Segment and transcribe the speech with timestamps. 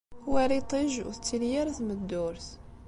[0.31, 2.47] War iṭij, ur tettili ara tmeddurt.